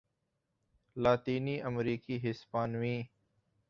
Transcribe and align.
لاطینی 0.95 1.55
امریکی 1.69 2.15
ہسپانوی 2.23 2.97